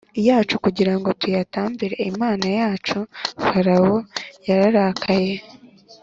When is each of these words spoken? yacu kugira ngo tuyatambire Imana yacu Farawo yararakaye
yacu 0.27 0.55
kugira 0.65 0.93
ngo 0.97 1.09
tuyatambire 1.21 1.95
Imana 2.11 2.45
yacu 2.59 2.97
Farawo 3.45 3.95
yararakaye 4.47 5.35